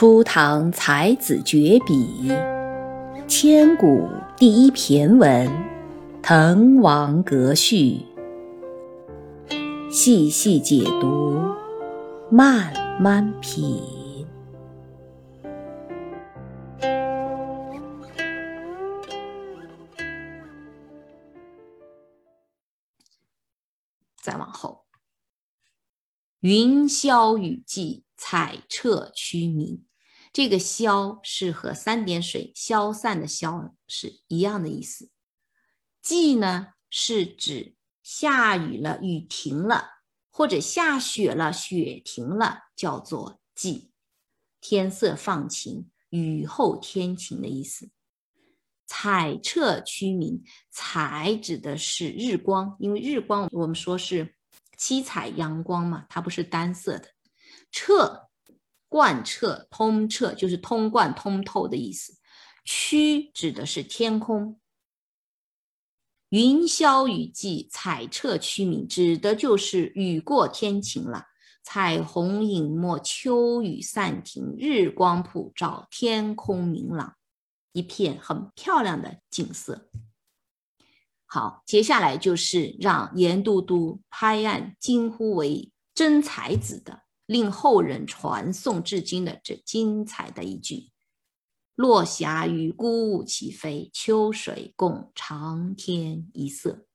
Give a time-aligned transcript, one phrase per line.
[0.00, 2.32] 初唐才子绝笔，
[3.28, 5.46] 千古第一骈文
[6.22, 8.00] 《滕王阁序》，
[9.92, 11.38] 细细解读，
[12.30, 14.26] 慢慢品。
[24.16, 24.86] 再往后，
[26.40, 28.04] 云霄雨霁。
[28.22, 29.82] 彩彻区明，
[30.32, 35.10] 这个消是和三点水消散的消是一样的意思。
[36.02, 43.90] 霁呢是指下雨了，雨停了，或者下雪了，雪停了，叫做霁。
[44.60, 47.90] 天色放晴，雨后天晴的意思。
[48.86, 54.34] 彩彻区明，彩指的是日光，因为日光我们说是
[54.76, 57.08] 七彩阳光嘛，它不是单色的。
[57.70, 58.29] 彻，
[58.90, 62.18] 贯彻、通彻，就是通贯、通透的意思。
[62.64, 64.60] 区指的是天空。
[66.28, 71.26] 云霄雨霁，彩彻区明，指的就是雨过天晴了，
[71.62, 77.16] 彩虹隐没，秋雨散停，日光普照，天空明朗，
[77.72, 79.88] 一片很漂亮的景色。
[81.26, 87.02] 好，接下来就是让严都督拍案惊呼为真才子的。
[87.30, 90.90] 令后人传颂至今的这精彩的一句
[91.76, 96.88] ：“落霞与孤鹜齐飞，秋水共长天一色。”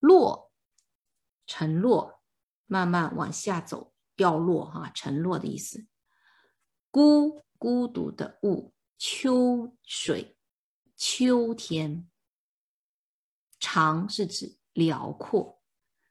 [0.00, 0.50] 落，
[1.46, 2.20] 沉落，
[2.66, 5.86] 慢慢往下走，掉落哈，沉落的意思。
[6.90, 10.36] 孤，孤独的雾，秋水，
[10.96, 12.10] 秋天。
[13.60, 15.62] 长是指辽阔，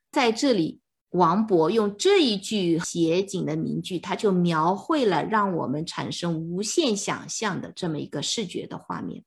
[0.09, 0.83] 在这里。
[1.15, 9.23] 王勃用这一句写景的名句，他就描绘了让我们产生无限想象的这么一个视觉的画面。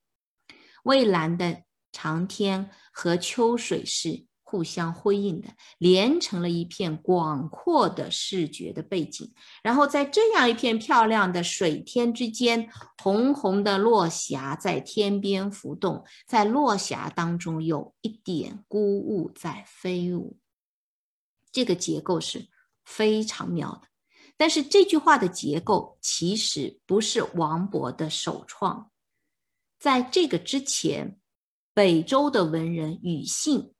[0.83, 9.31] 蔚蓝的长天和秋水是互相辉映的，连成了一片广阔的视觉的背景。
[9.61, 12.67] 然后在这样一片漂亮的水天之间，
[13.03, 20.37] 红红的落霞在天边浮动，在落霞当中有一点孤鹜在飞舞。
[21.51, 22.47] 这个结构是
[22.85, 23.87] 非常妙的，
[24.37, 28.91] 但是这句话的结构其实不是王勃的首创，
[29.79, 31.19] 在这个之前，
[31.73, 33.73] 北周的文人庾信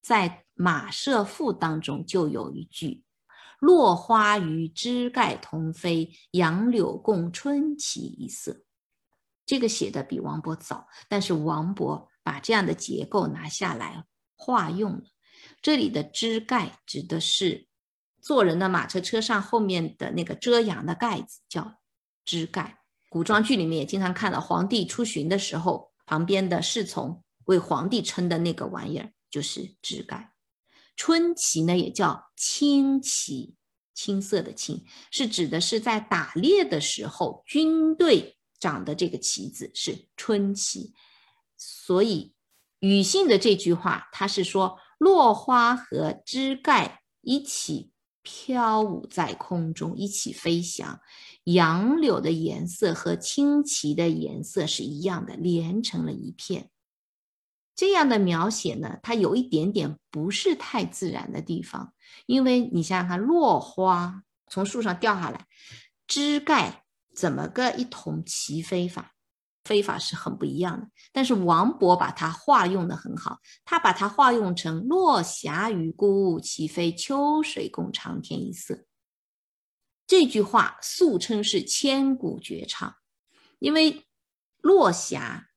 [0.00, 3.04] 在《马舍赋》当中就有一句
[3.60, 8.64] ：“落花与枝盖同飞，杨柳共春起一色。”
[9.46, 14.04] 这个写的比王勃早，但是王勃把这样的结构拿下来
[14.36, 15.02] 化用了。
[15.62, 17.68] 这里的枝盖指的是
[18.20, 21.80] 坐人的马车车上后面的那个遮阳的盖子，叫
[22.24, 22.80] 枝盖。
[23.08, 30.32] 古装剧里面也经常看到皇帝出巡的时候，旁边的侍从为皇帝撑的那个玩意儿就是枝盖。
[30.96, 33.54] 春旗呢也叫青旗，
[33.94, 40.92] 青色的青，是指的是在打猎的时候军队长的这个旗子是春旗。
[41.56, 42.34] 所以
[42.80, 44.80] 庾信的这句话，他是说。
[45.02, 47.90] 落花和枝盖一起
[48.22, 51.00] 飘舞在空中，一起飞翔。
[51.42, 56.70] 杨柳的颜色和青旗的颜色是一样的，连成了一片。
[57.74, 61.92] 这样的描写呢，它有一点点不是太自然的地方，
[62.26, 65.46] 因为你想想看，落花从树上掉下来，
[66.06, 69.11] 枝盖怎么个一同齐飞法？
[69.64, 78.84] 飞法是很不一样的，但是王勃把它化用的很好，他把它化用成“落霞与孤鹜齐飞，秋水共长天一色”。
[80.06, 82.96] 这句话素称是千古绝唱，
[83.60, 84.04] 因为
[84.58, 85.48] 落霞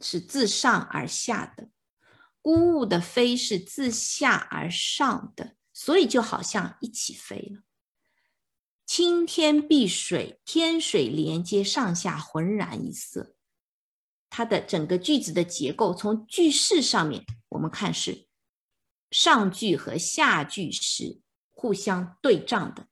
[0.00, 1.68] 是自上而下的，
[2.40, 7.62] 孤鹜的飞是自下而上的，所以就好像一起飞了。
[8.88, 13.36] 青天碧水，天水连接，上下浑然一色。
[14.30, 18.26] 它的整个句子的结构，从句式上面我们看是
[19.10, 21.20] 上句和下句是
[21.50, 22.88] 互相对仗的，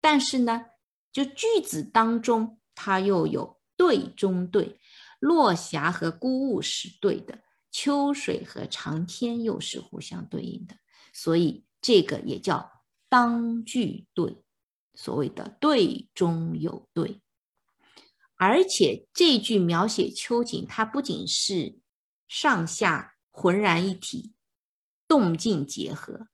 [0.00, 0.66] 但是呢，
[1.12, 4.78] 就句子当中它又有对中对，
[5.18, 7.40] 落霞和孤鹜是对的，
[7.72, 10.76] 秋水和长天又是互相对应的，
[11.12, 14.43] 所以这个也叫当句对。
[14.94, 17.20] 所谓的对中有对，
[18.36, 21.78] 而且这句描写秋景，它不仅是
[22.28, 24.34] 上下浑然一体、
[25.08, 26.28] 动静结合，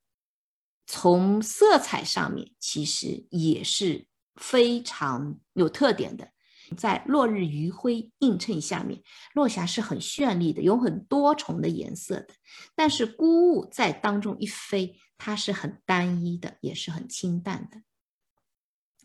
[0.87, 6.33] 从色彩上面其实也是非常有特点的。
[6.77, 9.03] 在落日余晖映衬下面，
[9.35, 12.29] 落霞是很绚丽的，有很多重的颜色的。
[12.77, 17.83] 但是孤鹜在当中一飞，它是很单一的，也是很清淡的。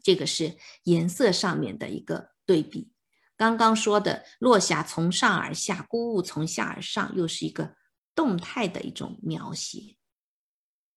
[0.06, 2.94] 这个是颜色上面的一个对比。
[3.36, 7.76] 刚刚说的落霞从上而下，孤鹜从下而上，又是一个
[8.14, 9.98] 动态的一种描写。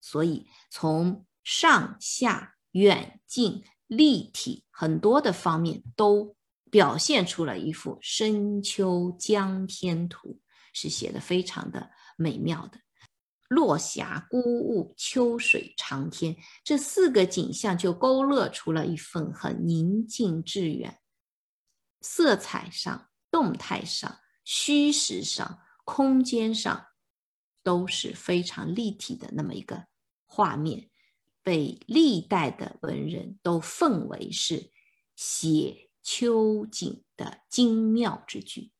[0.03, 6.37] 所以从上下、远近、立体很多的方面都。
[6.71, 10.39] 表现出了一幅深秋江天图，
[10.75, 12.79] 是写的非常的美妙的。
[13.49, 21.01] 落霞、孤鹜、秋水长天，这四个景象就勾勒出了一份很宁静致远，
[22.01, 26.87] 色彩上、动态上、虚实上、空间上
[27.63, 29.87] 都是非常立体的那么一个
[30.27, 30.89] 画面，
[31.43, 34.71] 被历代的文人都奉为是
[35.17, 35.89] 写。
[36.01, 38.73] 秋景的精妙之句，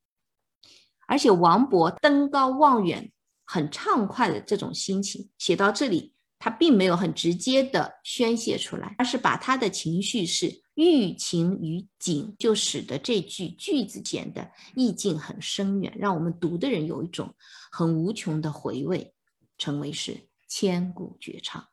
[1.07, 3.13] 而且王勃登高望远、
[3.51, 17.35] 很畅快的这种心情，写到这里，他并没有很直接的宣泄出来，而是把他的情绪是寓情于景，就使得这句句子间的意境很深远，让我们读的人有一种
[17.73, 19.15] 很无穷的回味，
[19.57, 21.67] 成为是千古绝唱。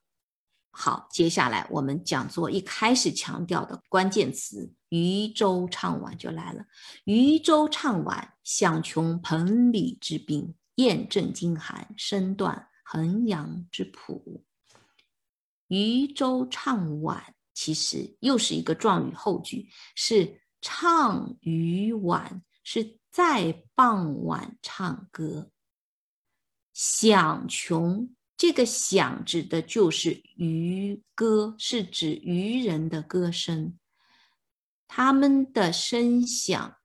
[0.71, 6.63] 好，接下来我们讲座一开始强调的关键词“渔舟唱晚”就来了。
[7.04, 14.44] 渔舟唱晚，响穷彭蠡之滨，雁阵惊寒，声断衡阳之浦。
[15.68, 25.51] 渔舟唱晚，其实又是一个状语后句，是唱渔晚，是在傍晚唱歌。
[26.74, 28.16] 响穷。
[28.38, 33.80] 这个响指的就是渔歌，是指渔人的歌声，
[34.89, 36.75] 他们的声响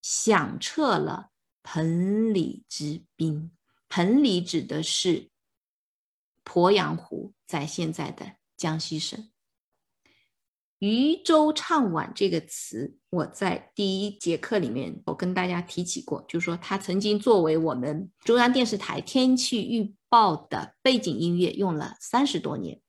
[0.00, 1.32] 响彻了
[1.68, 3.50] 盆里之滨。
[3.88, 5.28] 盆里指的是
[6.44, 9.28] 鄱阳湖，在现在的江西省。
[10.78, 19.94] 渔舟唱晚这个词，我在第一节课里面我跟大家提起过，就是说它曾经作为我们中央电视台天气预。
[20.08, 22.80] 报的背景音乐用了三十多年，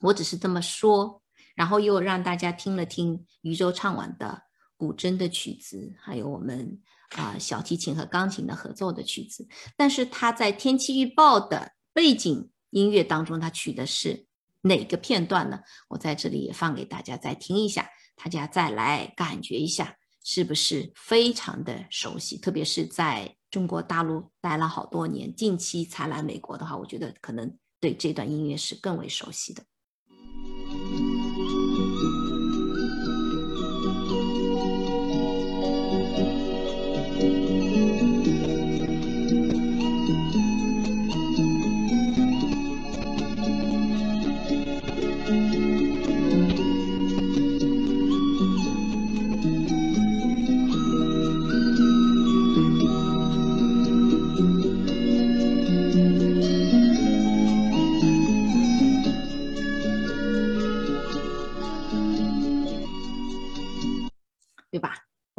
[0.00, 1.22] 我只是这么说，
[1.54, 4.42] 然后又让大家听了听渔舟唱晚的
[4.76, 9.46] 古筝的曲子，还有我们啊小提琴和钢琴的合奏的曲子。
[9.76, 14.26] 但是他在天气预报的背景音乐当中，他取的是
[14.62, 15.60] 哪个片段呢？
[15.88, 22.36] 我在这里也放给大家再听一下，大家再来感觉一下，是不是非常的熟悉？
[22.38, 23.36] 特别是在。
[23.50, 29.62] 中国大陆待了好多年，近期才来美国的话，我觉得可能对这段音乐是更为熟悉的。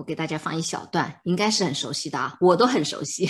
[0.06, 3.30] 给大家放一小段，应该是很熟悉的啊，我都很熟悉。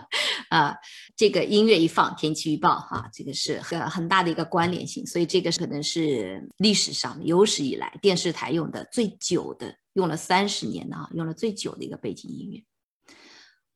[0.50, 0.76] 啊，
[1.16, 12.62] 这个音乐一放，天气预报哈，这个是很很大的一个关联性，所以这个可能是历史上有史以来电视台用的最久的，用了三十年的啊，用了最久的一个背景音乐。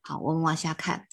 [0.01, 1.07] 好，我们往下看，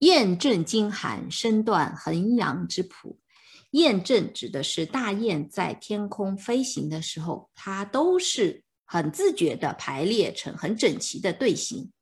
[0.00, 3.20] 雁阵惊寒，声断衡阳之浦。
[3.70, 8.64] 雁阵指的是大雁在天空飞行的时候，它都是。
[8.90, 11.92] 很自觉的排列成很整齐的队形，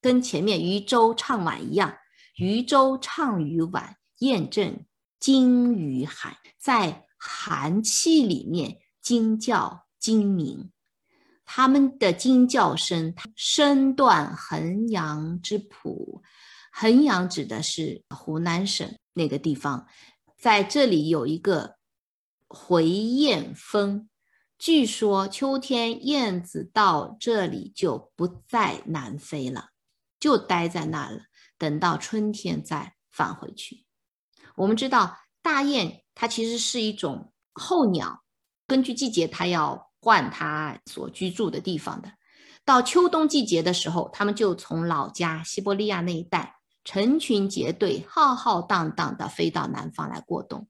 [0.00, 1.98] 跟前面渔舟唱晚一样。
[2.36, 4.86] 渔舟唱渔晚，雁阵
[5.18, 10.70] 惊鱼寒，在寒气里面惊叫惊鸣。
[11.44, 16.22] 他们的惊叫声声断衡阳之浦。
[16.70, 19.88] 衡阳指的是湖南省那个地方，
[20.38, 21.78] 在这里有一个
[22.46, 24.08] 回雁峰。
[24.58, 29.68] 据说秋天燕子到这里就不再南飞了，
[30.18, 31.20] 就待在那了，
[31.56, 33.86] 等到春天再返回去。
[34.56, 38.24] 我们知道大雁它其实是一种候鸟，
[38.66, 42.10] 根据季节它要换它所居住的地方的。
[42.64, 50.66] 到秋冬季节的时候，它们就从老家西伯利亚那一带成群结队、浩浩荡荡的飞到南方来过冬，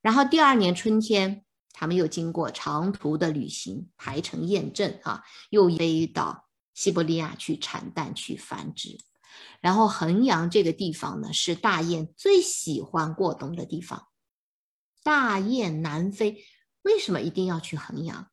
[0.00, 1.44] 然后第二年春天。
[1.72, 8.98] 他们又经过长途的旅行，排成雁阵啊，又飞到西伯利亚去产蛋去繁殖。
[9.60, 14.08] 然后衡阳这个地方呢，是大雁最喜欢过冬的地方。
[15.02, 16.44] 大雁南飞，
[16.82, 18.28] 为什么一定要去衡阳？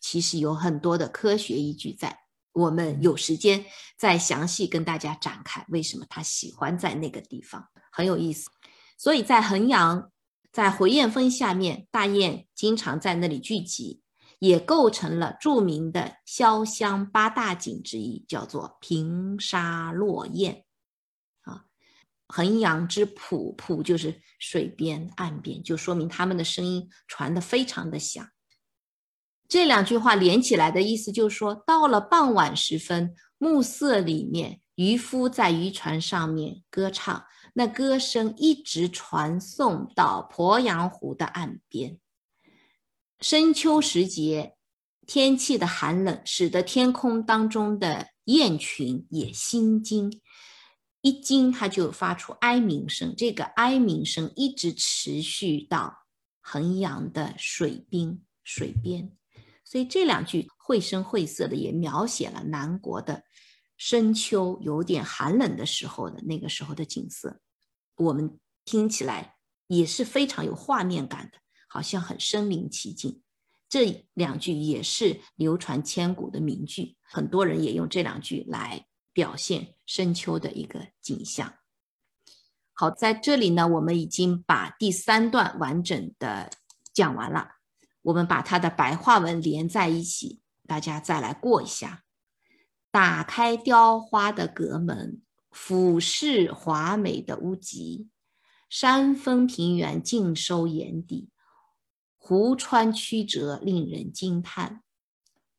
[0.00, 2.20] 其实有很多的科学依据在，
[2.52, 3.66] 我们有时间
[3.98, 8.50] 再详细跟大家展开为什么他喜欢在那个地方，很有意思。
[8.96, 10.10] 所以在衡阳，
[10.52, 14.02] 在回雁峰下面，大雁经常在那里聚集，
[14.40, 20.64] 也构成了著名的潇湘八大景之一，叫做平沙落雁。
[21.42, 21.66] 啊，
[22.26, 28.28] 衡阳之浦，浦就是水边岸边，就说明他们的声音传得非常的响。
[29.48, 41.98] 这两句话连起来的意思就是说，到了傍晚时分，暮色里面，渔夫在渔船上面歌唱，那歌声一直传送到鄱阳湖的岸边。
[43.20, 44.54] 深秋时节，
[45.06, 50.20] 天气的寒冷使得天空当中的雁群也心惊，
[51.02, 56.06] 一惊它就发出哀鸣声，这个哀鸣声一直持续到
[56.40, 59.12] 衡阳的水滨水边。
[59.64, 63.22] 所以这两句绘声绘色的也描写了南国的
[63.80, 67.40] 深秋有点寒冷的时候的那个时候的景色，
[67.96, 69.36] 我们听起来
[69.68, 73.22] 也是非常有画面感的，好像很身临其境。
[73.70, 78.84] 这两句也是流传千古的名句，很多人也用这两句来
[79.14, 81.54] 表现深秋的一个景象。
[82.74, 86.50] 好，在这里呢，我们已经把第三段完整的
[86.92, 87.52] 讲完了。
[88.02, 92.02] 我们把它的白话文连在一起，大家再来过一下。
[92.92, 98.08] 打开雕花的阁门，俯视华美的屋脊，
[98.68, 101.30] 山峰平原尽收眼底，
[102.18, 104.82] 湖川曲折令人惊叹。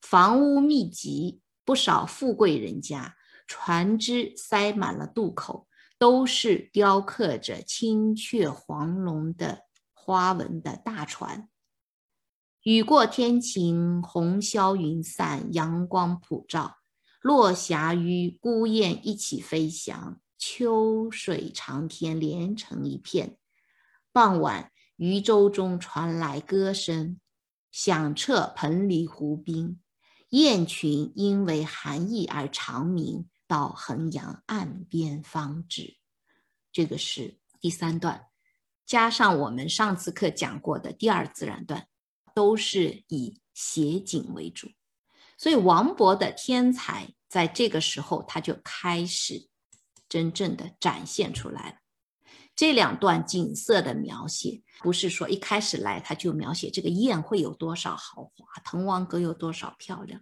[0.01, 3.15] 房屋密集，不少富贵人家，
[3.47, 9.61] 船只塞满了渡口，都是雕刻着青雀黄龙的
[9.93, 11.47] 花纹的大船。
[12.63, 16.80] 雨过天晴，红消云散，阳光普照，
[17.21, 23.37] 落霞与孤雁一起飞翔，秋水长天连成一片。
[24.11, 27.19] 傍晚，渔舟中传来歌声，
[27.71, 29.79] 响彻彭蠡湖滨，
[30.29, 35.97] 雁群因为寒意而长鸣，到衡阳岸边方止。
[36.71, 38.25] 这个是第三段，
[38.85, 41.87] 加上我们上次课讲过的第二自然段。
[42.33, 44.69] 都是以写景为主，
[45.41, 49.49] 所以王勃的天才在这个时候他就开始
[50.07, 51.75] 真正的展现出来了。
[52.55, 60.21] 这两段景色的描写，不是说一开始来他就描写这个宴会有多少豪华，滕王阁有多少漂亮，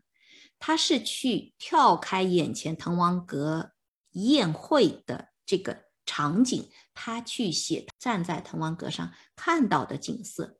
[0.57, 3.73] 他是去跳开眼前滕王阁
[4.11, 10.55] 宴会的这个场景，他去写站在滕王阁上看到的景色。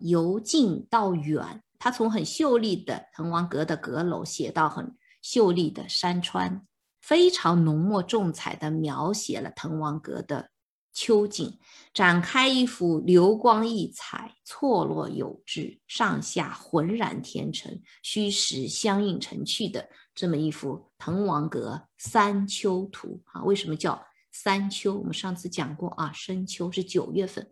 [0.00, 6.64] 由近到远，他从很秀丽的滕王阁的阁楼写到很秀丽的山川，
[7.00, 10.50] 非常浓墨重彩的描写了滕王阁的
[10.92, 11.58] 秋景，
[11.94, 23.42] 展开一幅流光溢彩、错落有致、上下浑然天成、虚实相映成趣的这么一幅滕王阁三秋图啊！
[23.44, 24.98] 为什么叫三秋？
[24.98, 27.48] 我们上次讲过啊，深秋是九月份。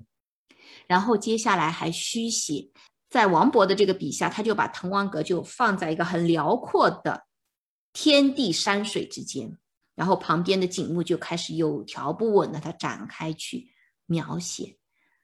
[0.86, 2.70] 然后接下来还虚写，
[3.08, 7.26] 在王勃的这个笔下，他就把滕王阁就放在一个很辽阔的
[7.92, 9.56] 天地山水之间，
[9.94, 13.70] 然后旁边的景物就开始有条不紊的他展开去
[14.06, 14.76] 描写。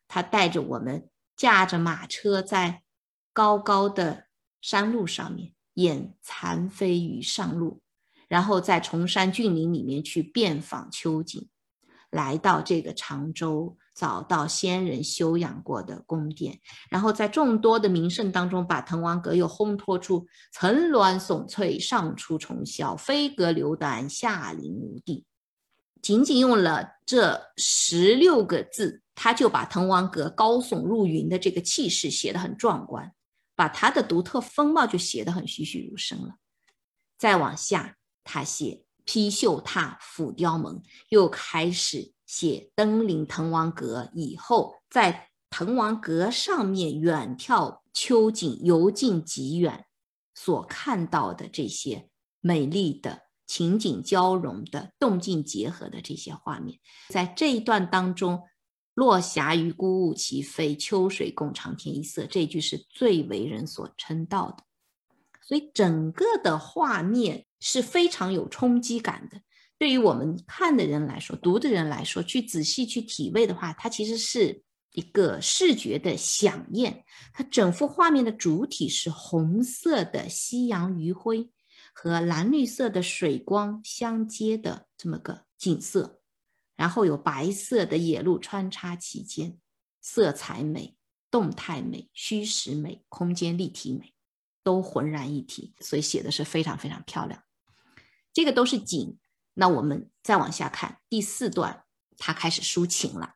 [0.08, 2.82] 他带着我们驾着马车在
[3.32, 4.28] 高高的
[4.60, 7.82] 山路上面演残飞于上路，
[8.28, 11.48] 然后在崇山峻岭里面去遍访秋景，
[12.10, 13.76] 来到这个常州。
[13.94, 16.58] 找到先人修养过的宫殿，
[16.90, 25.24] 然后在众多的名胜当中，把滕王阁又烘托出层峦耸翠，上出重霄，飞阁流丹，下临无地。
[26.02, 33.12] 仅仅用了这十六个字，他就把滕王阁高耸入云的这个气势写得很壮观，
[33.54, 36.34] 把它的独特风貌就写得很栩栩如生了。
[37.16, 42.13] 再往下，他写披绣闼俯雕门，又开始。
[42.26, 49.86] 写登临滕王阁以后，在滕王阁上面远眺秋景，由近及远，
[50.34, 52.08] 所看到的这些
[52.40, 58.42] 美丽的情景交融的动静结合的这些画面，在这一段当中，
[58.94, 62.26] 落霞与孤鹜齐飞，秋水共长天一色。
[62.26, 64.64] 这句是最为人所称道的，
[65.42, 69.40] 所以整个的画面是非常有冲击感的。
[69.84, 74.62] 对于我们看的人来说，读的人来说，去仔细去体味的话，它其实是
[74.92, 77.04] 一个视觉的响宴。
[77.34, 81.50] 它整幅画面的主体是红色的夕阳余晖
[81.92, 86.22] 和蓝绿色的水光相接的这么个景色。
[86.76, 89.58] 然后有白色的野鹿穿插其间，
[90.00, 90.96] 色彩美、
[91.30, 94.14] 动态美、虚实美、空间立体美，
[94.62, 97.42] 都浑然一体，所以写的是非常非常漂亮。
[98.32, 99.18] 这个都是景，
[99.54, 101.84] 那我们再往下看第四段，
[102.18, 103.34] 他开始抒情了。